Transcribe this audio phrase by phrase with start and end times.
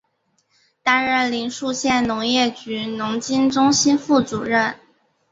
[0.81, 4.79] 担任临沭县农业局农经中心副主任。